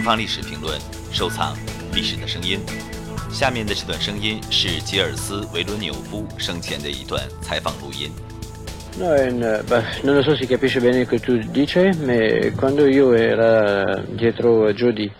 [0.00, 0.80] 东方历史评论，
[1.12, 1.54] 收藏
[1.92, 2.58] 历史的声音。
[3.30, 8.10] 下面的这段声音是吉尔斯·维伦纽夫生前的一段采访录音。
[8.98, 12.14] No, in, beh, non lo so se capisce bene che tu dici, ma
[12.56, 15.12] quando io ero dietro Jody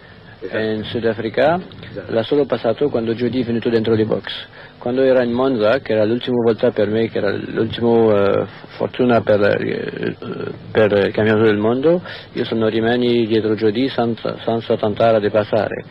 [0.50, 1.60] in Sudafrica,
[2.08, 4.32] l'ha solo passato quando Jody è venuto dentro le box.
[4.80, 8.46] Quando era in Monza, che era l'ultima volta per me, che era l'ultima uh,
[8.78, 12.00] fortuna per, uh, per, il campionato del mondo,
[12.32, 15.84] io sono rimasto dietro Jody senza, senza tentare di passare.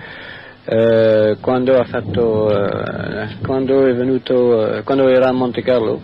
[0.66, 2.52] Uh, quando, fatto,
[3.46, 6.02] quando, venuto, quando era a Monte Carlo,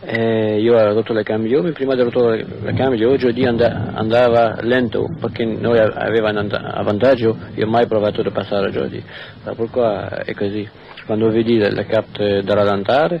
[0.00, 4.58] eh, io ho rotto le cambio, ma prima di rotto le cambio Jody and andava
[4.60, 9.02] lento perché noi avevamo un vantaggio, io mai provato a passare a Jody,
[9.42, 10.68] perché è così.
[11.04, 13.20] Quando vedi le carte da rallentare,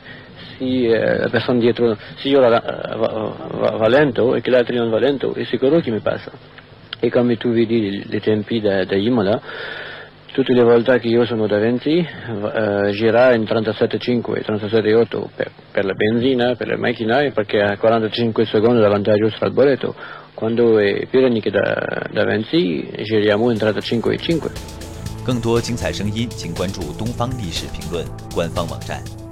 [0.58, 4.90] se eh, la persona dietro, se io va, va, va, lento e che l'altro non
[4.90, 6.30] va lento, è sicuro che mi passa.
[7.00, 9.40] E come tu vedi i tempi da, da Imola,
[10.31, 15.93] tutte le volte che io sono davanti uh, gira in 37,5 37,8 per, per, la
[15.93, 19.95] benzina, per la macchina perché a 45 secondi da vantaggio sul boletto
[20.33, 24.83] quando è Pirani che da, davanti giriamo in 35,5
[25.23, 29.26] 更多精彩声音，请关注东方历史评论官方网站。